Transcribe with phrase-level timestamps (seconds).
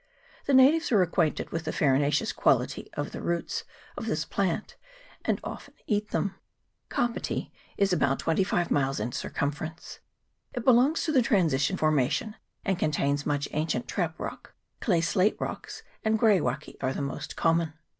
[0.47, 3.65] The natives are acquainted with the farinaceous quality of the roots
[3.95, 4.75] of this plant,
[5.23, 6.33] and often eat them.
[6.89, 9.99] Kapiti is about twenty five miles in circumference.
[10.55, 12.35] It belongs to the transition formation,
[12.65, 17.35] and contains much ancient trap rock: clay slate rocks and grey wacke are the most
[17.35, 17.73] common.